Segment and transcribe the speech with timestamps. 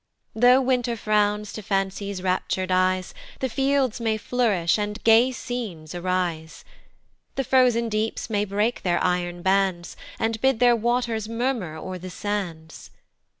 [0.33, 6.65] Though Winter frowns to Fancy's raptur'd eyes The fields may flourish, and gay scenes arise;
[7.35, 12.09] The frozen deeps may break their iron bands, And bid their waters murmur o'er the
[12.09, 12.89] sands.